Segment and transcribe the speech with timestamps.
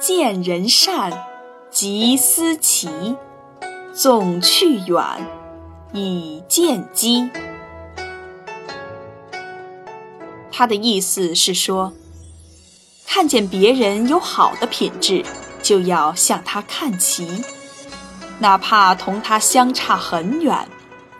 [0.00, 1.12] 见人善，
[1.70, 3.16] 即思齐，
[3.92, 5.04] 纵去远，
[5.92, 7.28] 以见机。
[10.50, 11.92] 他的意思是说，
[13.06, 15.22] 看见别人有好的品质，
[15.62, 17.44] 就要向他看齐，
[18.38, 20.66] 哪怕同他相差很远，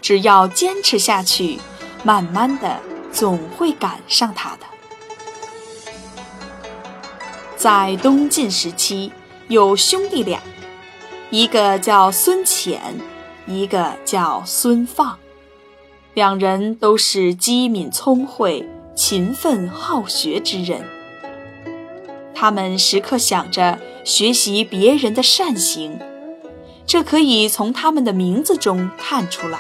[0.01, 1.61] 只要坚持下去，
[2.03, 2.81] 慢慢的
[3.13, 4.61] 总会赶上他的。
[7.61, 9.13] 在东晋时期，
[9.49, 10.41] 有兄弟俩，
[11.29, 12.99] 一个叫孙潜，
[13.47, 15.19] 一个叫孙放，
[16.15, 20.83] 两人都是机敏聪慧、勤奋好学之人。
[22.35, 25.99] 他们时刻想着学习别人的善行，
[26.87, 29.59] 这可以从他们的名字中看出来。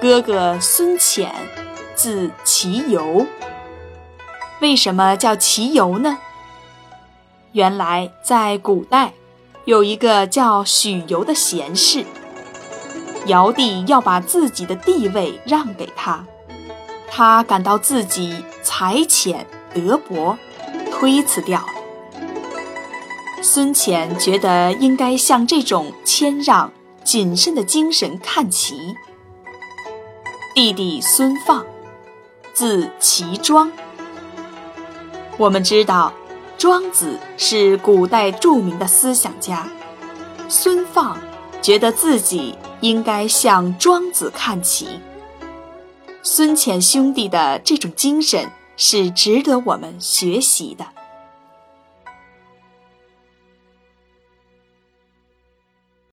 [0.00, 1.30] 哥哥孙潜，
[1.94, 3.26] 字其游。
[4.62, 6.18] 为什么叫齐游呢？
[7.50, 9.12] 原来在古代，
[9.64, 12.06] 有一个叫许由的贤士，
[13.26, 16.24] 尧帝要把自己的地位让给他，
[17.10, 20.38] 他感到自己才浅德薄，
[20.92, 21.66] 推辞掉了。
[23.42, 26.72] 孙乾觉得应该向这种谦让、
[27.02, 28.94] 谨慎的精神看齐。
[30.54, 31.66] 弟弟孙放，
[32.54, 33.72] 字齐庄。
[35.42, 36.12] 我们知道，
[36.56, 39.68] 庄子是古代著名的思想家。
[40.48, 41.18] 孙放
[41.60, 45.00] 觉得自己应该向庄子看齐。
[46.22, 50.86] 孙乾兄弟的这种精神是值得我们学习的。